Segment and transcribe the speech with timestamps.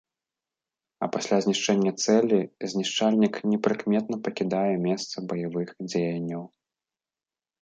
[1.05, 2.39] А пасля знішчэння цэлі
[2.73, 6.43] знішчальнік непрыкметна пакідае месца баявых дзеянняў.